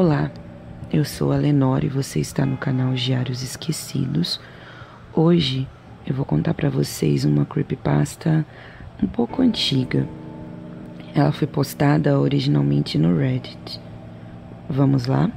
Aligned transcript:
Olá, 0.00 0.30
eu 0.92 1.04
sou 1.04 1.32
a 1.32 1.36
Lenore 1.36 1.86
e 1.86 1.90
você 1.90 2.20
está 2.20 2.46
no 2.46 2.56
canal 2.56 2.94
Diários 2.94 3.42
Esquecidos. 3.42 4.38
Hoje 5.12 5.66
eu 6.06 6.14
vou 6.14 6.24
contar 6.24 6.54
para 6.54 6.70
vocês 6.70 7.24
uma 7.24 7.44
creepypasta 7.44 8.46
um 9.02 9.08
pouco 9.08 9.42
antiga. 9.42 10.06
Ela 11.16 11.32
foi 11.32 11.48
postada 11.48 12.16
originalmente 12.16 12.96
no 12.96 13.18
Reddit. 13.18 13.80
Vamos 14.70 15.06
lá? 15.06 15.28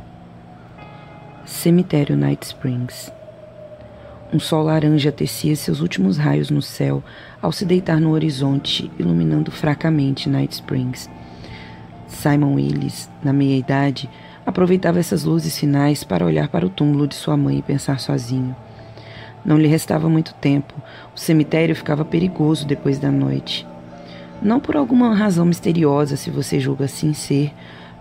Cemitério 1.43 2.15
Night 2.15 2.45
Springs. 2.45 3.11
Um 4.31 4.39
sol 4.39 4.65
laranja 4.65 5.11
tecia 5.11 5.55
seus 5.55 5.81
últimos 5.81 6.17
raios 6.17 6.51
no 6.51 6.61
céu 6.61 7.03
ao 7.41 7.51
se 7.51 7.65
deitar 7.65 7.99
no 7.99 8.11
horizonte, 8.11 8.91
iluminando 8.99 9.49
fracamente 9.49 10.29
Night 10.29 10.53
Springs. 10.53 11.09
Simon 12.07 12.53
Willis, 12.53 13.09
na 13.23 13.33
meia-idade, 13.33 14.07
aproveitava 14.45 14.99
essas 14.99 15.23
luzes 15.23 15.57
finais 15.57 16.03
para 16.03 16.25
olhar 16.25 16.47
para 16.49 16.65
o 16.65 16.69
túmulo 16.69 17.07
de 17.07 17.15
sua 17.15 17.37
mãe 17.37 17.59
e 17.59 17.61
pensar 17.61 17.99
sozinho. 17.99 18.55
Não 19.43 19.57
lhe 19.57 19.67
restava 19.67 20.09
muito 20.09 20.33
tempo. 20.35 20.73
O 21.15 21.19
cemitério 21.19 21.75
ficava 21.75 22.05
perigoso 22.05 22.65
depois 22.65 22.99
da 22.99 23.11
noite. 23.11 23.67
Não 24.41 24.59
por 24.59 24.75
alguma 24.75 25.15
razão 25.15 25.45
misteriosa, 25.45 26.15
se 26.15 26.29
você 26.29 26.59
julga 26.59 26.85
assim 26.85 27.13
ser, 27.13 27.53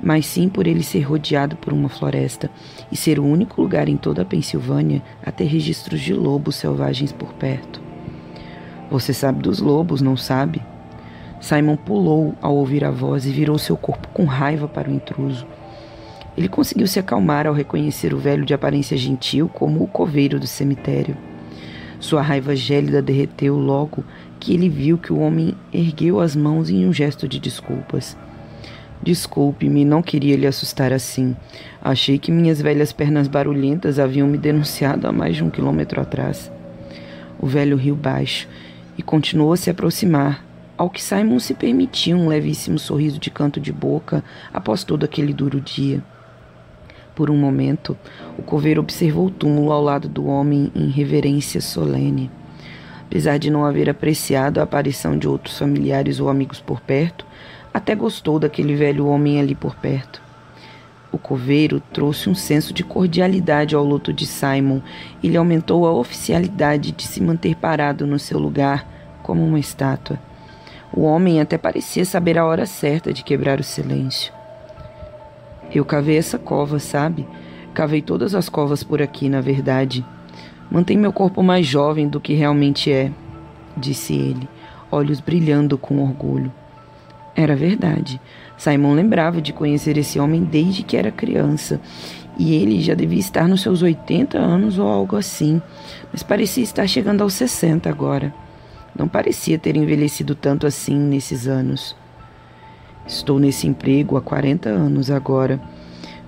mas 0.02 0.26
sim 0.26 0.48
por 0.48 0.66
ele 0.66 0.82
ser 0.82 1.00
rodeado 1.02 1.56
por 1.56 1.72
uma 1.72 1.88
floresta 1.88 2.50
e 2.91 2.96
ser 2.96 3.18
o 3.18 3.24
único 3.24 3.60
lugar 3.60 3.88
em 3.88 3.96
toda 3.96 4.22
a 4.22 4.24
Pensilvânia 4.24 5.02
a 5.24 5.30
ter 5.30 5.44
registros 5.44 6.00
de 6.00 6.14
lobos 6.14 6.56
selvagens 6.56 7.12
por 7.12 7.34
perto. 7.34 7.80
Você 8.91 9.12
sabe 9.12 9.42
dos 9.42 9.60
lobos, 9.60 10.00
não 10.00 10.16
sabe? 10.16 10.62
Simon 11.41 11.77
pulou 11.77 12.34
ao 12.41 12.56
ouvir 12.56 12.84
a 12.84 12.91
voz 12.91 13.24
e 13.24 13.30
virou 13.30 13.56
seu 13.58 13.77
corpo 13.77 14.08
com 14.08 14.24
raiva 14.24 14.66
para 14.66 14.91
o 14.91 14.92
intruso. 14.92 15.46
Ele 16.41 16.48
conseguiu 16.48 16.86
se 16.86 16.98
acalmar 16.98 17.46
ao 17.46 17.52
reconhecer 17.52 18.14
o 18.14 18.19
velho 18.19 18.46
de 18.46 18.55
aparência 18.55 18.96
gentil 18.96 19.46
como 19.46 19.84
o 19.84 19.86
coveiro 19.86 20.41
do 20.41 20.47
cemitério. 20.47 21.14
Sua 22.00 22.22
raiva 22.22 22.56
gélida 22.56 23.02
derreteu 23.02 23.58
logo 23.58 24.02
que 24.38 24.55
ele 24.55 24.66
viu 24.66 24.97
que 24.97 25.12
o 25.12 25.19
homem 25.19 25.55
ergueu 25.70 26.19
as 26.19 26.34
mãos 26.34 26.70
em 26.70 26.86
um 26.86 26.94
gesto 26.94 27.28
de 27.28 27.38
desculpas. 27.38 28.16
Desculpe-me, 29.02 29.84
não 29.84 30.00
queria 30.00 30.34
lhe 30.34 30.47
assustar 30.47 30.94
assim. 30.94 31.36
Achei 31.84 32.19
que 32.19 32.32
minhas 32.32 32.58
velhas 32.58 32.91
pernas 32.91 33.28
barulhentas 33.28 33.98
haviam 33.98 34.27
me 34.27 34.38
denunciado 34.38 35.06
há 35.06 35.12
mais 35.12 35.36
de 35.36 35.44
um 35.44 35.50
quilômetro 35.50 36.00
atrás. 36.00 36.50
O 37.38 37.47
velho 37.47 37.77
riu 37.77 37.94
baixo 37.94 38.48
e 38.97 39.02
continuou 39.02 39.52
a 39.52 39.58
se 39.58 39.69
aproximar, 39.69 40.42
ao 40.78 40.88
que 40.88 41.02
Simon 41.02 41.38
se 41.38 41.52
permitiu 41.52 42.16
um 42.16 42.28
levíssimo 42.28 42.78
sorriso 42.78 43.19
de 43.19 43.30
canto 43.30 43.60
de 43.60 43.70
boca 43.70 44.25
após 44.54 44.82
todo 44.84 45.04
aquele 45.04 45.34
duro 45.34 45.60
dia. 45.60 46.02
Por 47.14 47.30
um 47.30 47.36
momento, 47.36 47.97
o 48.39 48.42
coveiro 48.42 48.80
observou 48.80 49.27
o 49.27 49.30
túmulo 49.30 49.72
ao 49.72 49.83
lado 49.83 50.08
do 50.08 50.27
homem 50.27 50.70
em 50.75 50.89
reverência 50.89 51.61
solene. 51.61 52.30
Apesar 53.06 53.39
de 53.39 53.50
não 53.50 53.64
haver 53.64 53.91
apreciado 53.91 54.61
a 54.61 54.62
aparição 54.62 55.19
de 55.19 55.28
outros 55.28 55.58
familiares 55.58 56.20
ou 56.20 56.28
amigos 56.28 56.61
por 56.61 56.81
perto, 56.81 57.27
até 57.75 57.94
gostou 57.94 58.38
daquele 58.38 58.75
velho 58.75 59.06
homem 59.06 59.41
ali 59.41 59.55
por 59.55 59.75
perto. 59.75 60.22
O 61.12 61.19
coveiro 61.19 61.83
trouxe 61.92 62.31
um 62.31 62.34
senso 62.34 62.72
de 62.72 62.84
cordialidade 62.84 63.75
ao 63.75 63.84
luto 63.84 64.12
de 64.12 64.27
Simon 64.27 64.81
e 65.20 65.28
lhe 65.28 65.36
aumentou 65.36 65.86
a 65.86 65.92
oficialidade 65.92 66.92
de 66.92 67.03
se 67.03 67.20
manter 67.20 67.56
parado 67.56 68.06
no 68.06 68.19
seu 68.19 68.38
lugar, 68.38 68.86
como 69.22 69.44
uma 69.44 69.58
estátua. 69.58 70.19
O 70.92 71.03
homem 71.03 71.41
até 71.41 71.58
parecia 71.58 72.05
saber 72.05 72.38
a 72.38 72.47
hora 72.47 72.64
certa 72.64 73.12
de 73.12 73.25
quebrar 73.25 73.58
o 73.58 73.64
silêncio. 73.64 74.39
Eu 75.72 75.84
cavei 75.84 76.16
essa 76.16 76.38
cova, 76.38 76.78
sabe? 76.78 77.26
Cavei 77.72 78.02
todas 78.02 78.34
as 78.34 78.48
covas 78.48 78.82
por 78.82 79.00
aqui, 79.00 79.28
na 79.28 79.40
verdade. 79.40 80.04
Mantém 80.70 80.97
meu 80.97 81.12
corpo 81.12 81.42
mais 81.42 81.66
jovem 81.66 82.08
do 82.08 82.20
que 82.20 82.34
realmente 82.34 82.92
é, 82.92 83.12
disse 83.76 84.14
ele, 84.14 84.48
olhos 84.91 85.20
brilhando 85.20 85.78
com 85.78 86.03
orgulho. 86.03 86.53
Era 87.34 87.54
verdade. 87.54 88.20
Simon 88.56 88.94
lembrava 88.94 89.41
de 89.41 89.53
conhecer 89.53 89.97
esse 89.97 90.19
homem 90.19 90.44
desde 90.44 90.82
que 90.82 90.97
era 90.97 91.10
criança, 91.10 91.80
e 92.38 92.54
ele 92.54 92.80
já 92.80 92.94
devia 92.94 93.19
estar 93.19 93.48
nos 93.48 93.62
seus 93.62 93.82
80 93.82 94.38
anos 94.38 94.78
ou 94.78 94.88
algo 94.88 95.16
assim, 95.16 95.60
mas 96.12 96.22
parecia 96.22 96.62
estar 96.62 96.86
chegando 96.86 97.22
aos 97.22 97.34
60 97.34 97.88
agora. 97.88 98.34
Não 98.97 99.06
parecia 99.09 99.59
ter 99.59 99.76
envelhecido 99.76 100.34
tanto 100.34 100.66
assim 100.66 100.97
nesses 100.97 101.47
anos. 101.47 101.97
Estou 103.06 103.38
nesse 103.38 103.66
emprego 103.66 104.16
há 104.16 104.21
40 104.22 104.69
anos 104.69 105.11
agora. 105.11 105.61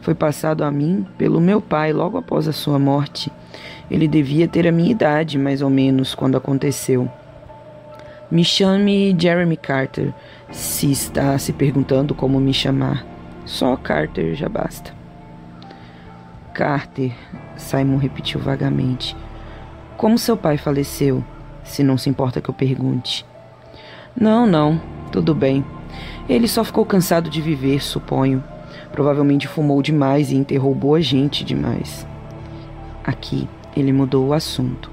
Foi 0.00 0.14
passado 0.14 0.64
a 0.64 0.70
mim 0.70 1.06
pelo 1.16 1.40
meu 1.40 1.60
pai 1.60 1.92
logo 1.92 2.18
após 2.18 2.48
a 2.48 2.52
sua 2.52 2.78
morte. 2.78 3.30
Ele 3.90 4.08
devia 4.08 4.48
ter 4.48 4.66
a 4.66 4.72
minha 4.72 4.90
idade, 4.90 5.38
mais 5.38 5.62
ou 5.62 5.70
menos, 5.70 6.14
quando 6.14 6.36
aconteceu. 6.36 7.08
Me 8.30 8.44
chame 8.44 9.14
Jeremy 9.18 9.56
Carter, 9.56 10.12
se 10.50 10.90
está 10.90 11.36
se 11.38 11.52
perguntando 11.52 12.14
como 12.14 12.40
me 12.40 12.54
chamar. 12.54 13.04
Só 13.44 13.76
Carter 13.76 14.34
já 14.34 14.48
basta. 14.48 14.92
Carter, 16.54 17.12
Simon 17.56 17.98
repetiu 17.98 18.40
vagamente. 18.40 19.16
Como 19.96 20.18
seu 20.18 20.36
pai 20.36 20.56
faleceu? 20.56 21.22
Se 21.62 21.82
não 21.82 21.96
se 21.96 22.08
importa 22.08 22.40
que 22.40 22.48
eu 22.48 22.54
pergunte. 22.54 23.24
Não, 24.18 24.46
não, 24.46 24.80
tudo 25.10 25.34
bem. 25.34 25.64
Ele 26.28 26.46
só 26.46 26.62
ficou 26.62 26.84
cansado 26.84 27.28
de 27.28 27.40
viver, 27.40 27.82
suponho. 27.82 28.42
Provavelmente 28.90 29.48
fumou 29.48 29.82
demais 29.82 30.30
e 30.30 30.36
enterrou 30.36 30.74
boa 30.74 31.00
gente 31.00 31.44
demais. 31.44 32.06
Aqui, 33.04 33.48
ele 33.76 33.92
mudou 33.92 34.28
o 34.28 34.32
assunto. 34.32 34.90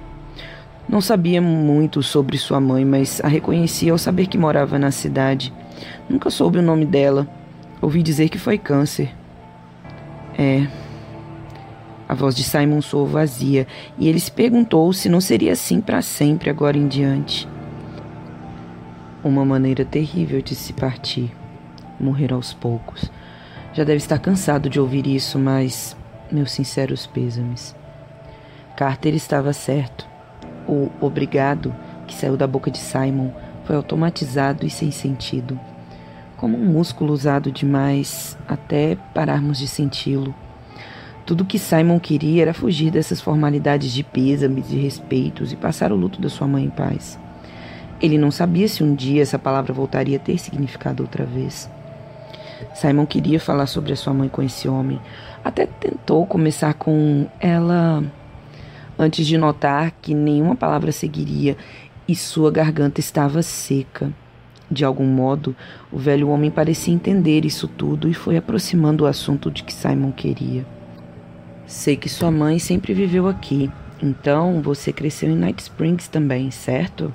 Não 0.88 1.02
sabia 1.02 1.40
muito 1.40 2.02
sobre 2.02 2.38
sua 2.38 2.60
mãe, 2.60 2.84
mas 2.84 3.22
a 3.24 3.28
reconhecia 3.28 3.92
ao 3.92 3.98
saber 3.98 4.26
que 4.26 4.38
morava 4.38 4.80
na 4.80 4.90
cidade. 4.90 5.54
Nunca 6.10 6.32
soube 6.32 6.58
o 6.58 6.64
nome 6.64 6.86
dela. 6.86 7.28
Ouvi 7.80 8.02
dizer 8.02 8.30
que 8.30 8.40
foi 8.40 8.58
câncer. 8.58 9.14
É. 10.38 10.68
A 12.08 12.16
voz 12.16 12.36
de 12.36 12.44
Simon 12.44 12.82
soou 12.82 13.06
vazia 13.06 13.68
e 14.00 14.10
ele 14.10 14.20
se 14.20 14.32
perguntou 14.32 14.92
se 14.92 15.08
não 15.08 15.22
seria 15.22 15.52
assim 15.52 15.80
para 15.80 16.02
sempre 16.02 16.50
agora 16.50 16.76
em 16.76 16.88
diante. 16.88 17.48
Uma 19.22 19.44
maneira 19.44 19.84
terrível 19.84 20.42
de 20.42 20.56
se 20.56 20.72
partir, 20.72 21.30
morrer 22.00 22.32
aos 22.32 22.54
poucos. 22.54 23.12
Já 23.74 23.84
deve 23.84 23.98
estar 23.98 24.18
cansado 24.18 24.70
de 24.70 24.80
ouvir 24.80 25.06
isso, 25.06 25.38
mas 25.38 25.96
meus 26.32 26.52
sinceros 26.52 27.06
pêsames. 27.06 27.76
Carter 28.78 29.14
estava 29.14 29.52
certo. 29.52 30.08
O 30.66 30.90
obrigado 31.02 31.76
que 32.08 32.16
saiu 32.16 32.38
da 32.38 32.48
boca 32.48 32.72
de 32.72 32.78
Simon 32.78 33.32
foi 33.66 33.76
automatizado 33.76 34.66
e 34.66 34.70
sem 34.70 34.90
sentido, 34.90 35.60
como 36.38 36.58
um 36.58 36.66
músculo 36.66 37.12
usado 37.12 37.52
demais 37.52 38.38
até 38.48 38.98
pararmos 39.14 39.60
de 39.60 39.68
senti-lo. 39.68 40.34
Tudo 41.26 41.44
que 41.44 41.60
Simon 41.60 42.00
queria 42.00 42.44
era 42.44 42.54
fugir 42.54 42.90
dessas 42.90 43.20
formalidades 43.20 43.92
de 43.92 44.02
pêsames 44.02 44.72
e 44.72 44.78
respeitos 44.78 45.52
e 45.52 45.58
passar 45.58 45.92
o 45.92 45.98
luto 45.98 46.22
da 46.22 46.30
sua 46.30 46.48
mãe 46.48 46.64
em 46.64 46.70
paz. 46.70 47.20
Ele 48.02 48.18
não 48.18 48.32
sabia 48.32 48.68
se 48.68 48.84
um 48.84 48.96
dia 48.96 49.22
essa 49.22 49.38
palavra 49.38 49.74
voltaria 49.74 50.18
a 50.18 50.20
ter 50.20 50.38
significado 50.38 51.04
outra 51.04 51.26
vez. 51.26 51.70
Simon 52.74 53.06
queria 53.06 53.40
falar 53.40 53.66
sobre 53.66 53.94
a 53.94 53.96
sua 53.96 54.14
mãe 54.14 54.30
com 54.30 54.42
esse 54.42 54.68
homem. 54.68 55.00
Até 55.44 55.66
tentou 55.66 56.26
começar 56.26 56.74
com 56.74 57.28
ela 57.40 58.04
antes 58.98 59.26
de 59.26 59.38
notar 59.38 59.92
que 60.02 60.14
nenhuma 60.14 60.56
palavra 60.56 60.92
seguiria 60.92 61.58
e 62.08 62.16
sua 62.16 62.52
garganta 62.52 63.00
estava 63.00 63.42
seca. 63.42 64.12
De 64.72 64.86
algum 64.86 65.06
modo, 65.06 65.56
o 65.92 65.98
velho 65.98 66.30
homem 66.30 66.52
parecia 66.52 66.94
entender 66.94 67.44
isso 67.44 67.68
tudo 67.68 68.08
e 68.08 68.14
foi 68.14 68.38
aproximando 68.38 69.04
o 69.04 69.08
assunto 69.08 69.50
de 69.50 69.64
que 69.64 69.74
Simon 69.74 70.12
queria. 70.12 70.66
Sei 71.66 71.96
que 71.96 72.10
sua 72.10 72.30
mãe 72.30 72.60
sempre 72.60 72.94
viveu 72.94 73.28
aqui, 73.28 73.70
então 74.02 74.62
você 74.62 74.94
cresceu 74.94 75.30
em 75.30 75.36
Night 75.36 75.64
Springs 75.64 76.08
também, 76.08 76.52
certo? 76.52 77.14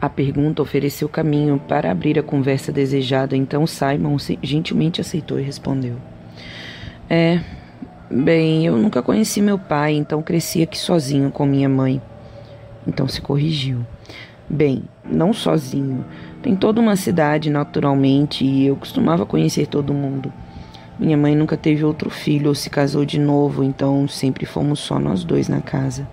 A 0.00 0.08
pergunta 0.08 0.62
ofereceu 0.62 1.10
caminho 1.10 1.60
para 1.68 1.90
abrir 1.90 2.18
a 2.18 2.22
conversa 2.22 2.72
desejada, 2.72 3.36
então 3.36 3.66
Simon 3.66 4.16
gentilmente 4.42 4.98
aceitou 4.98 5.38
e 5.38 5.42
respondeu: 5.42 5.96
É, 7.08 7.40
bem, 8.10 8.64
eu 8.64 8.78
nunca 8.78 9.02
conheci 9.02 9.42
meu 9.42 9.58
pai, 9.58 9.92
então 9.92 10.22
cresci 10.22 10.62
aqui 10.62 10.78
sozinho 10.78 11.30
com 11.30 11.44
minha 11.44 11.68
mãe. 11.68 12.00
Então 12.86 13.06
se 13.06 13.20
corrigiu. 13.20 13.84
Bem, 14.48 14.84
não 15.04 15.34
sozinho. 15.34 16.02
Tem 16.42 16.56
toda 16.56 16.80
uma 16.80 16.96
cidade, 16.96 17.50
naturalmente, 17.50 18.42
e 18.42 18.66
eu 18.66 18.76
costumava 18.76 19.26
conhecer 19.26 19.66
todo 19.66 19.92
mundo. 19.92 20.32
Minha 20.98 21.16
mãe 21.16 21.36
nunca 21.36 21.58
teve 21.58 21.84
outro 21.84 22.08
filho 22.08 22.48
ou 22.48 22.54
se 22.54 22.70
casou 22.70 23.04
de 23.04 23.20
novo, 23.20 23.62
então 23.62 24.08
sempre 24.08 24.46
fomos 24.46 24.80
só 24.80 24.98
nós 24.98 25.24
dois 25.24 25.46
na 25.46 25.60
casa. 25.60 26.08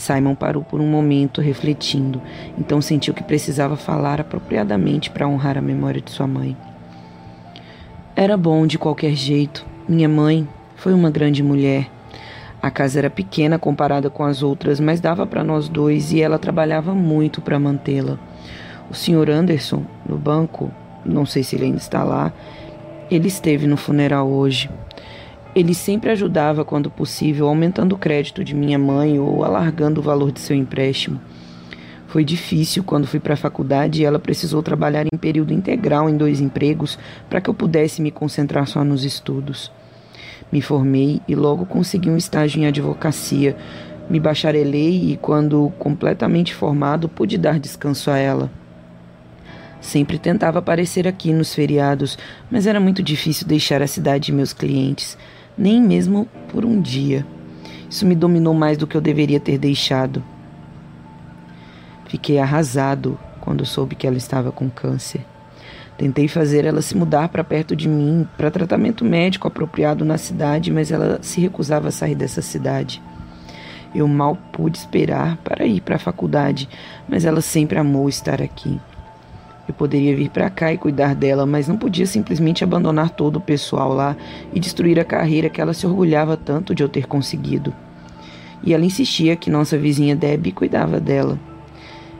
Simon 0.00 0.34
parou 0.34 0.64
por 0.64 0.80
um 0.80 0.86
momento, 0.86 1.42
refletindo, 1.42 2.22
então 2.58 2.80
sentiu 2.80 3.12
que 3.12 3.22
precisava 3.22 3.76
falar 3.76 4.18
apropriadamente 4.18 5.10
para 5.10 5.28
honrar 5.28 5.58
a 5.58 5.60
memória 5.60 6.00
de 6.00 6.10
sua 6.10 6.26
mãe. 6.26 6.56
Era 8.16 8.34
bom 8.34 8.66
de 8.66 8.78
qualquer 8.78 9.12
jeito. 9.12 9.64
Minha 9.86 10.08
mãe 10.08 10.48
foi 10.74 10.94
uma 10.94 11.10
grande 11.10 11.42
mulher. 11.42 11.90
A 12.62 12.70
casa 12.70 12.98
era 12.98 13.10
pequena 13.10 13.58
comparada 13.58 14.08
com 14.08 14.24
as 14.24 14.42
outras, 14.42 14.80
mas 14.80 15.02
dava 15.02 15.26
para 15.26 15.44
nós 15.44 15.68
dois 15.68 16.12
e 16.14 16.22
ela 16.22 16.38
trabalhava 16.38 16.94
muito 16.94 17.42
para 17.42 17.58
mantê-la. 17.58 18.18
O 18.90 18.94
Sr. 18.94 19.28
Anderson, 19.30 19.84
no 20.08 20.16
banco, 20.16 20.70
não 21.04 21.26
sei 21.26 21.42
se 21.42 21.56
ele 21.56 21.66
ainda 21.66 21.76
está 21.76 22.02
lá, 22.02 22.32
ele 23.10 23.28
esteve 23.28 23.66
no 23.66 23.76
funeral 23.76 24.26
hoje. 24.26 24.70
Ele 25.54 25.74
sempre 25.74 26.10
ajudava 26.10 26.64
quando 26.64 26.90
possível, 26.90 27.48
aumentando 27.48 27.94
o 27.94 27.98
crédito 27.98 28.44
de 28.44 28.54
minha 28.54 28.78
mãe 28.78 29.18
ou 29.18 29.44
alargando 29.44 30.00
o 30.00 30.02
valor 30.02 30.30
de 30.30 30.40
seu 30.40 30.54
empréstimo. 30.54 31.20
Foi 32.06 32.24
difícil 32.24 32.82
quando 32.84 33.06
fui 33.06 33.20
para 33.20 33.34
a 33.34 33.36
faculdade 33.36 34.02
e 34.02 34.04
ela 34.04 34.18
precisou 34.18 34.62
trabalhar 34.62 35.06
em 35.06 35.18
período 35.18 35.52
integral 35.52 36.08
em 36.08 36.16
dois 36.16 36.40
empregos 36.40 36.98
para 37.28 37.40
que 37.40 37.50
eu 37.50 37.54
pudesse 37.54 38.00
me 38.00 38.10
concentrar 38.10 38.66
só 38.66 38.84
nos 38.84 39.04
estudos. 39.04 39.70
Me 40.52 40.60
formei 40.60 41.20
e 41.28 41.34
logo 41.34 41.66
consegui 41.66 42.10
um 42.10 42.16
estágio 42.16 42.60
em 42.60 42.66
advocacia. 42.66 43.56
Me 44.08 44.18
bacharelei 44.18 45.12
e, 45.12 45.16
quando 45.16 45.72
completamente 45.78 46.52
formado, 46.52 47.08
pude 47.08 47.38
dar 47.38 47.60
descanso 47.60 48.10
a 48.10 48.18
ela. 48.18 48.50
Sempre 49.80 50.18
tentava 50.18 50.58
aparecer 50.58 51.08
aqui 51.08 51.32
nos 51.32 51.54
feriados, 51.54 52.18
mas 52.50 52.66
era 52.66 52.80
muito 52.80 53.02
difícil 53.02 53.46
deixar 53.46 53.80
a 53.80 53.86
cidade 53.86 54.30
e 54.30 54.34
meus 54.34 54.52
clientes, 54.52 55.16
nem 55.60 55.80
mesmo 55.80 56.26
por 56.48 56.64
um 56.64 56.80
dia. 56.80 57.26
Isso 57.88 58.06
me 58.06 58.14
dominou 58.14 58.54
mais 58.54 58.78
do 58.78 58.86
que 58.86 58.96
eu 58.96 59.00
deveria 59.00 59.38
ter 59.38 59.58
deixado. 59.58 60.24
Fiquei 62.08 62.38
arrasado 62.38 63.18
quando 63.40 63.66
soube 63.66 63.94
que 63.94 64.06
ela 64.06 64.16
estava 64.16 64.50
com 64.50 64.70
câncer. 64.70 65.20
Tentei 65.98 66.28
fazer 66.28 66.64
ela 66.64 66.80
se 66.80 66.96
mudar 66.96 67.28
para 67.28 67.44
perto 67.44 67.76
de 67.76 67.86
mim, 67.86 68.26
para 68.38 68.50
tratamento 68.50 69.04
médico 69.04 69.46
apropriado 69.46 70.02
na 70.02 70.16
cidade, 70.16 70.72
mas 70.72 70.90
ela 70.90 71.18
se 71.20 71.42
recusava 71.42 71.88
a 71.88 71.92
sair 71.92 72.14
dessa 72.14 72.40
cidade. 72.40 73.02
Eu 73.94 74.08
mal 74.08 74.38
pude 74.52 74.78
esperar 74.78 75.36
para 75.38 75.66
ir 75.66 75.82
para 75.82 75.96
a 75.96 75.98
faculdade, 75.98 76.70
mas 77.06 77.26
ela 77.26 77.42
sempre 77.42 77.78
amou 77.78 78.08
estar 78.08 78.40
aqui. 78.40 78.80
Eu 79.70 79.74
poderia 79.74 80.16
vir 80.16 80.30
para 80.30 80.50
cá 80.50 80.72
e 80.72 80.76
cuidar 80.76 81.14
dela, 81.14 81.46
mas 81.46 81.68
não 81.68 81.76
podia 81.76 82.04
simplesmente 82.04 82.64
abandonar 82.64 83.10
todo 83.10 83.36
o 83.36 83.40
pessoal 83.40 83.92
lá 83.94 84.16
e 84.52 84.58
destruir 84.58 84.98
a 84.98 85.04
carreira 85.04 85.48
que 85.48 85.60
ela 85.60 85.72
se 85.72 85.86
orgulhava 85.86 86.36
tanto 86.36 86.74
de 86.74 86.82
eu 86.82 86.88
ter 86.88 87.06
conseguido. 87.06 87.72
E 88.64 88.74
ela 88.74 88.84
insistia 88.84 89.36
que 89.36 89.48
nossa 89.48 89.78
vizinha 89.78 90.16
Debbie 90.16 90.50
cuidava 90.50 90.98
dela. 90.98 91.38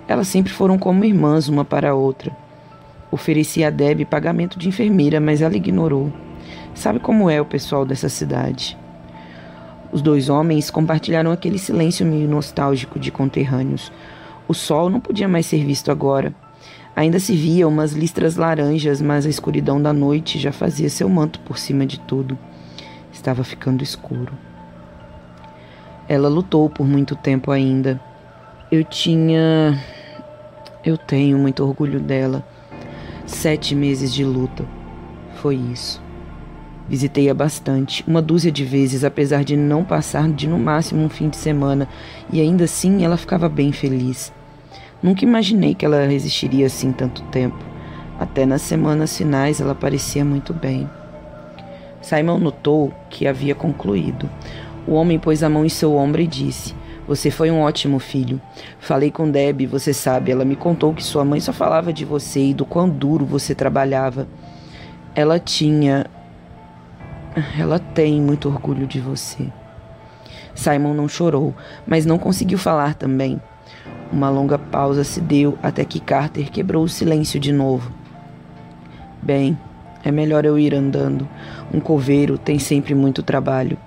Elas 0.06 0.28
sempre 0.28 0.52
foram 0.52 0.78
como 0.78 1.04
irmãs 1.04 1.48
uma 1.48 1.64
para 1.64 1.90
a 1.90 1.94
outra. 1.94 2.30
Ofereci 3.10 3.64
a 3.64 3.70
Deb 3.70 4.04
pagamento 4.04 4.56
de 4.56 4.68
enfermeira, 4.68 5.18
mas 5.18 5.42
ela 5.42 5.56
ignorou. 5.56 6.12
Sabe 6.72 7.00
como 7.00 7.28
é 7.28 7.40
o 7.40 7.44
pessoal 7.44 7.84
dessa 7.84 8.08
cidade? 8.08 8.78
Os 9.90 10.00
dois 10.00 10.28
homens 10.28 10.70
compartilharam 10.70 11.32
aquele 11.32 11.58
silêncio 11.58 12.06
meio 12.06 12.28
nostálgico 12.28 12.96
de 12.96 13.10
conterrâneos. 13.10 13.90
O 14.46 14.54
sol 14.54 14.88
não 14.88 15.00
podia 15.00 15.26
mais 15.26 15.46
ser 15.46 15.64
visto 15.64 15.90
agora. 15.90 16.32
Ainda 16.94 17.18
se 17.18 17.34
via 17.34 17.66
umas 17.66 17.92
listras 17.92 18.36
laranjas, 18.36 19.00
mas 19.00 19.24
a 19.24 19.30
escuridão 19.30 19.80
da 19.80 19.92
noite 19.92 20.38
já 20.38 20.52
fazia 20.52 20.90
seu 20.90 21.08
manto 21.08 21.40
por 21.40 21.58
cima 21.58 21.86
de 21.86 21.98
tudo. 22.00 22.38
Estava 23.12 23.44
ficando 23.44 23.82
escuro. 23.82 24.32
Ela 26.08 26.28
lutou 26.28 26.68
por 26.68 26.86
muito 26.86 27.14
tempo 27.14 27.50
ainda. 27.50 28.00
Eu 28.70 28.84
tinha 28.84 29.78
eu 30.82 30.96
tenho 30.96 31.36
muito 31.38 31.62
orgulho 31.62 32.00
dela. 32.00 32.42
Sete 33.26 33.74
meses 33.74 34.12
de 34.12 34.24
luta. 34.24 34.64
Foi 35.34 35.54
isso. 35.54 36.02
Visitei-a 36.88 37.32
bastante, 37.32 38.02
uma 38.08 38.20
dúzia 38.20 38.50
de 38.50 38.64
vezes, 38.64 39.04
apesar 39.04 39.44
de 39.44 39.56
não 39.56 39.84
passar 39.84 40.28
de 40.28 40.48
no 40.48 40.58
máximo 40.58 41.04
um 41.04 41.08
fim 41.08 41.28
de 41.28 41.36
semana, 41.36 41.86
e 42.32 42.40
ainda 42.40 42.64
assim 42.64 43.04
ela 43.04 43.16
ficava 43.16 43.48
bem 43.48 43.70
feliz. 43.70 44.32
Nunca 45.02 45.24
imaginei 45.24 45.74
que 45.74 45.84
ela 45.84 46.06
resistiria 46.06 46.66
assim 46.66 46.92
tanto 46.92 47.22
tempo. 47.24 47.58
Até 48.18 48.44
nas 48.44 48.62
semanas 48.62 49.16
finais 49.16 49.60
ela 49.60 49.74
parecia 49.74 50.24
muito 50.24 50.52
bem. 50.52 50.88
Simon 52.02 52.38
notou 52.38 52.92
que 53.08 53.26
havia 53.26 53.54
concluído. 53.54 54.28
O 54.86 54.94
homem 54.94 55.18
pôs 55.18 55.42
a 55.42 55.48
mão 55.48 55.64
em 55.64 55.68
seu 55.68 55.94
ombro 55.94 56.20
e 56.20 56.26
disse: 56.26 56.74
você 57.10 57.28
foi 57.28 57.50
um 57.50 57.62
ótimo 57.62 57.98
filho. 57.98 58.40
Falei 58.78 59.10
com 59.10 59.28
Deb, 59.28 59.66
você 59.66 59.92
sabe, 59.92 60.30
ela 60.30 60.44
me 60.44 60.54
contou 60.54 60.94
que 60.94 61.02
sua 61.02 61.24
mãe 61.24 61.40
só 61.40 61.52
falava 61.52 61.92
de 61.92 62.04
você 62.04 62.38
e 62.38 62.54
do 62.54 62.64
quão 62.64 62.88
duro 62.88 63.26
você 63.26 63.52
trabalhava. 63.52 64.28
Ela 65.12 65.40
tinha. 65.40 66.06
Ela 67.58 67.80
tem 67.80 68.20
muito 68.20 68.48
orgulho 68.48 68.86
de 68.86 69.00
você. 69.00 69.48
Simon 70.54 70.94
não 70.94 71.08
chorou, 71.08 71.52
mas 71.84 72.06
não 72.06 72.16
conseguiu 72.16 72.58
falar 72.58 72.94
também. 72.94 73.40
Uma 74.12 74.28
longa 74.28 74.58
pausa 74.58 75.04
se 75.04 75.20
deu 75.20 75.56
até 75.62 75.84
que 75.84 76.00
Carter 76.00 76.50
quebrou 76.50 76.82
o 76.82 76.88
silêncio 76.88 77.38
de 77.38 77.52
novo. 77.52 77.92
Bem, 79.22 79.56
é 80.02 80.10
melhor 80.10 80.44
eu 80.44 80.58
ir 80.58 80.74
andando. 80.74 81.28
Um 81.72 81.78
coveiro 81.78 82.36
tem 82.36 82.58
sempre 82.58 82.92
muito 82.92 83.22
trabalho. 83.22 83.78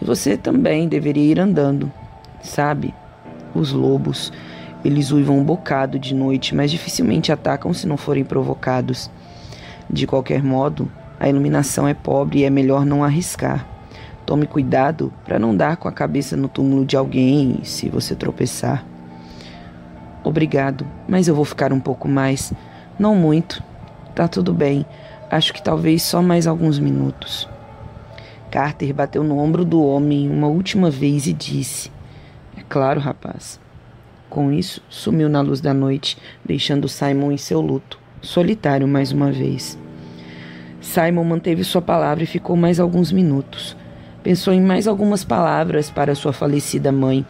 E 0.00 0.04
você 0.04 0.36
também 0.36 0.88
deveria 0.88 1.30
ir 1.30 1.38
andando. 1.38 1.92
Sabe? 2.42 2.92
Os 3.54 3.72
lobos, 3.72 4.32
eles 4.84 5.12
uivam 5.12 5.38
um 5.38 5.44
bocado 5.44 5.96
de 5.96 6.12
noite, 6.12 6.56
mas 6.56 6.72
dificilmente 6.72 7.30
atacam 7.30 7.72
se 7.72 7.86
não 7.86 7.96
forem 7.96 8.24
provocados. 8.24 9.08
De 9.88 10.08
qualquer 10.08 10.42
modo, 10.42 10.90
a 11.20 11.28
iluminação 11.28 11.86
é 11.86 11.94
pobre 11.94 12.40
e 12.40 12.44
é 12.44 12.50
melhor 12.50 12.84
não 12.84 13.04
arriscar. 13.04 13.66
Tome 14.26 14.46
cuidado 14.46 15.12
para 15.24 15.38
não 15.38 15.56
dar 15.56 15.76
com 15.76 15.86
a 15.86 15.92
cabeça 15.92 16.36
no 16.36 16.48
túmulo 16.48 16.84
de 16.84 16.96
alguém 16.96 17.60
se 17.62 17.88
você 17.88 18.14
tropeçar. 18.14 18.84
Obrigado, 20.24 20.86
mas 21.08 21.28
eu 21.28 21.34
vou 21.34 21.44
ficar 21.44 21.72
um 21.72 21.80
pouco 21.80 22.08
mais. 22.08 22.52
Não 22.98 23.14
muito. 23.14 23.62
Tá 24.14 24.26
tudo 24.26 24.52
bem. 24.52 24.84
Acho 25.30 25.52
que 25.52 25.62
talvez 25.62 26.02
só 26.02 26.20
mais 26.20 26.46
alguns 26.46 26.78
minutos. 26.78 27.48
Carter 28.50 28.94
bateu 28.94 29.22
no 29.22 29.38
ombro 29.38 29.64
do 29.64 29.82
homem 29.82 30.30
uma 30.30 30.48
última 30.48 30.90
vez 30.90 31.26
e 31.26 31.32
disse: 31.32 31.90
claro, 32.68 33.00
rapaz. 33.00 33.58
Com 34.28 34.52
isso, 34.52 34.82
sumiu 34.90 35.28
na 35.28 35.40
luz 35.40 35.60
da 35.60 35.72
noite, 35.72 36.18
deixando 36.44 36.86
Simon 36.86 37.32
em 37.32 37.38
seu 37.38 37.62
luto, 37.62 37.98
solitário 38.20 38.86
mais 38.86 39.10
uma 39.10 39.32
vez. 39.32 39.78
Simon 40.80 41.24
manteve 41.24 41.64
sua 41.64 41.80
palavra 41.80 42.24
e 42.24 42.26
ficou 42.26 42.54
mais 42.54 42.78
alguns 42.78 43.10
minutos. 43.10 43.76
Pensou 44.22 44.52
em 44.52 44.60
mais 44.60 44.86
algumas 44.86 45.24
palavras 45.24 45.90
para 45.90 46.14
sua 46.14 46.32
falecida 46.32 46.92
mãe, 46.92 47.24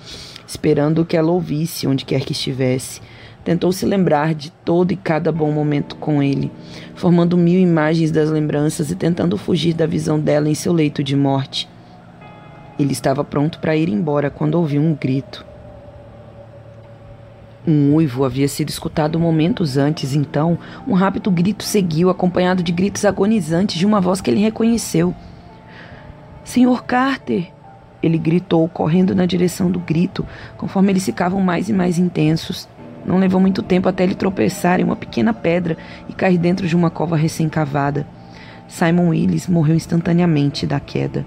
esperando 0.48 1.04
que 1.04 1.14
ela 1.14 1.30
ouvisse 1.30 1.86
onde 1.86 2.06
quer 2.06 2.22
que 2.22 2.32
estivesse. 2.32 3.02
Tentou 3.44 3.70
se 3.70 3.84
lembrar 3.84 4.34
de 4.34 4.50
todo 4.50 4.92
e 4.92 4.96
cada 4.96 5.30
bom 5.30 5.52
momento 5.52 5.94
com 5.96 6.22
ele, 6.22 6.50
formando 6.94 7.36
mil 7.36 7.60
imagens 7.60 8.10
das 8.10 8.30
lembranças 8.30 8.90
e 8.90 8.96
tentando 8.96 9.36
fugir 9.36 9.74
da 9.74 9.86
visão 9.86 10.18
dela 10.18 10.48
em 10.48 10.54
seu 10.54 10.72
leito 10.72 11.04
de 11.04 11.14
morte. 11.14 11.68
Ele 12.78 12.92
estava 12.92 13.22
pronto 13.22 13.58
para 13.58 13.76
ir 13.76 13.88
embora 13.88 14.30
quando 14.30 14.54
ouviu 14.54 14.80
um 14.80 14.94
grito. 14.94 15.44
Um 17.66 17.94
uivo 17.94 18.24
havia 18.24 18.48
sido 18.48 18.70
escutado 18.70 19.20
momentos 19.20 19.76
antes, 19.76 20.14
então 20.14 20.58
um 20.86 20.94
rápido 20.94 21.30
grito 21.30 21.62
seguiu, 21.62 22.08
acompanhado 22.08 22.62
de 22.62 22.72
gritos 22.72 23.04
agonizantes 23.04 23.78
de 23.78 23.84
uma 23.84 24.00
voz 24.00 24.22
que 24.22 24.30
ele 24.30 24.40
reconheceu. 24.40 25.14
Senhor 26.42 26.84
Carter! 26.84 27.57
Ele 28.02 28.18
gritou, 28.18 28.68
correndo 28.68 29.14
na 29.14 29.26
direção 29.26 29.70
do 29.70 29.80
grito, 29.80 30.26
conforme 30.56 30.92
eles 30.92 31.04
ficavam 31.04 31.40
mais 31.40 31.68
e 31.68 31.72
mais 31.72 31.98
intensos. 31.98 32.68
Não 33.04 33.18
levou 33.18 33.40
muito 33.40 33.62
tempo 33.62 33.88
até 33.88 34.04
ele 34.04 34.14
tropeçar 34.14 34.80
em 34.80 34.84
uma 34.84 34.96
pequena 34.96 35.32
pedra 35.32 35.76
e 36.08 36.12
cair 36.12 36.38
dentro 36.38 36.66
de 36.66 36.76
uma 36.76 36.90
cova 36.90 37.16
recém-cavada. 37.16 38.06
Simon 38.68 39.08
Willis 39.08 39.48
morreu 39.48 39.74
instantaneamente 39.74 40.66
da 40.66 40.78
queda. 40.78 41.24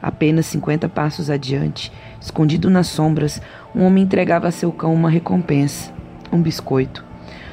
Apenas 0.00 0.46
cinquenta 0.46 0.88
passos 0.88 1.28
adiante, 1.28 1.90
escondido 2.20 2.70
nas 2.70 2.86
sombras, 2.86 3.42
um 3.74 3.82
homem 3.82 4.04
entregava 4.04 4.46
a 4.46 4.52
seu 4.52 4.70
cão 4.70 4.94
uma 4.94 5.10
recompensa, 5.10 5.92
um 6.30 6.40
biscoito. 6.40 7.04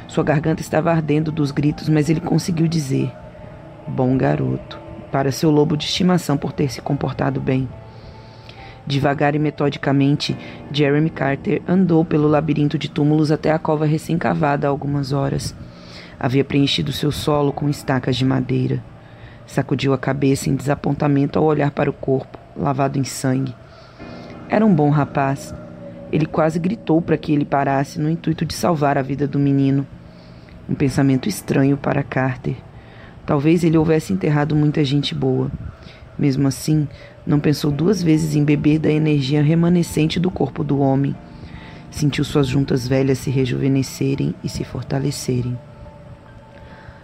Sua 0.08 0.24
garganta 0.24 0.62
estava 0.62 0.92
ardendo 0.92 1.32
dos 1.32 1.50
gritos, 1.50 1.90
mas 1.90 2.10
ele 2.10 2.20
conseguiu 2.20 2.68
dizer: 2.68 3.12
Bom 3.88 4.16
garoto, 4.16 4.80
para 5.12 5.32
seu 5.32 5.50
lobo 5.50 5.76
de 5.76 5.86
estimação 5.86 6.38
por 6.38 6.52
ter 6.52 6.72
se 6.72 6.82
comportado 6.82 7.42
bem. 7.42 7.68
Devagar 8.88 9.34
e 9.34 9.40
metodicamente, 9.40 10.38
Jeremy 10.72 11.10
Carter 11.10 11.62
andou 11.68 12.06
pelo 12.06 12.28
labirinto 12.28 12.78
de 12.78 12.90
túmulos 12.90 13.32
até 13.32 13.52
a 13.52 13.58
cova 13.58 13.86
recém-cavada 13.86 14.68
há 14.68 14.70
algumas 14.70 15.12
horas. 15.12 15.56
Havia 16.20 16.44
preenchido 16.44 16.92
seu 16.92 17.12
solo 17.12 17.52
com 17.52 17.68
estacas 17.68 18.16
de 18.16 18.24
madeira. 18.24 18.84
Sacudiu 19.48 19.94
a 19.94 19.98
cabeça 19.98 20.50
em 20.50 20.56
desapontamento 20.56 21.40
ao 21.40 21.46
olhar 21.46 21.72
para 21.72 21.90
o 21.90 21.94
corpo, 21.94 22.38
lavado 22.56 23.00
em 23.00 23.04
sangue. 23.04 23.56
Era 24.48 24.66
um 24.66 24.74
bom 24.74 24.90
rapaz. 24.92 25.54
Ele 26.12 26.26
quase 26.26 26.60
gritou 26.60 27.02
para 27.02 27.18
que 27.18 27.34
ele 27.34 27.46
parasse 27.46 28.00
no 28.00 28.10
intuito 28.10 28.46
de 28.46 28.54
salvar 28.54 28.98
a 28.98 29.02
vida 29.02 29.28
do 29.28 29.40
menino. 29.40 29.86
Um 30.70 30.76
pensamento 30.76 31.28
estranho 31.28 31.76
para 31.76 32.04
Carter. 32.04 32.56
Talvez 33.26 33.64
ele 33.64 33.78
houvesse 33.78 34.14
enterrado 34.14 34.56
muita 34.56 34.84
gente 34.86 35.16
boa. 35.16 35.52
Mesmo 36.18 36.48
assim, 36.48 36.88
não 37.26 37.40
pensou 37.40 37.72
duas 37.72 38.02
vezes 38.02 38.36
em 38.36 38.44
beber 38.44 38.80
da 38.80 38.90
energia 38.90 39.42
remanescente 39.42 40.20
do 40.20 40.32
corpo 40.32 40.64
do 40.64 40.80
homem. 40.80 41.16
Sentiu 41.92 42.24
suas 42.24 42.48
juntas 42.48 42.88
velhas 42.88 43.20
se 43.20 43.30
rejuvenescerem 43.30 44.34
e 44.44 44.50
se 44.50 44.64
fortalecerem. 44.64 45.58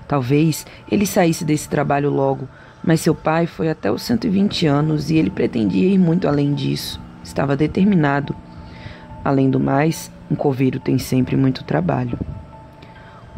Talvez 0.08 0.66
ele 0.92 1.06
saísse 1.06 1.46
desse 1.46 1.70
trabalho 1.70 2.10
logo, 2.10 2.48
mas 2.84 3.02
seu 3.02 3.16
pai 3.16 3.48
foi 3.48 3.70
até 3.70 3.92
os 3.92 4.02
120 4.02 4.66
anos 4.66 5.10
e 5.10 5.16
ele 5.16 5.30
pretendia 5.30 5.88
ir 5.88 5.98
muito 5.98 6.28
além 6.28 6.54
disso. 6.54 7.00
Estava 7.24 7.56
determinado. 7.56 8.36
Além 9.24 9.50
do 9.50 9.60
mais, 9.60 10.12
um 10.30 10.36
coveiro 10.36 10.80
tem 10.80 10.98
sempre 10.98 11.36
muito 11.36 11.64
trabalho. 11.64 12.18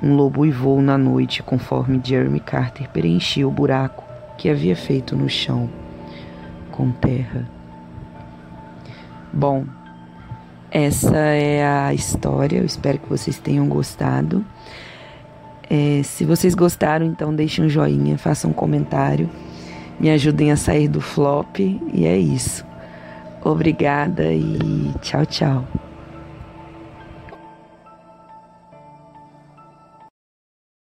Um 0.01 0.15
lobo 0.15 0.41
uivou 0.41 0.81
na 0.81 0.97
noite 0.97 1.43
conforme 1.43 2.01
Jeremy 2.03 2.39
Carter 2.39 2.89
preenchia 2.89 3.47
o 3.47 3.51
buraco 3.51 4.02
que 4.37 4.49
havia 4.49 4.75
feito 4.75 5.15
no 5.15 5.29
chão 5.29 5.69
com 6.71 6.91
terra. 6.91 7.47
Bom, 9.31 9.65
essa 10.69 11.15
é 11.15 11.65
a 11.65 11.93
história. 11.93 12.57
Eu 12.57 12.65
espero 12.65 12.99
que 12.99 13.09
vocês 13.09 13.39
tenham 13.39 13.67
gostado. 13.67 14.43
É, 15.69 16.01
se 16.03 16.25
vocês 16.25 16.53
gostaram, 16.55 17.05
então 17.05 17.33
deixem 17.33 17.65
um 17.65 17.69
joinha, 17.69 18.17
façam 18.17 18.51
um 18.51 18.53
comentário, 18.53 19.29
me 19.99 20.09
ajudem 20.09 20.51
a 20.51 20.55
sair 20.55 20.87
do 20.87 20.99
flop. 20.99 21.59
E 21.59 22.05
é 22.05 22.17
isso. 22.17 22.65
Obrigada 23.43 24.33
e 24.33 24.91
tchau, 25.01 25.25
tchau. 25.25 25.67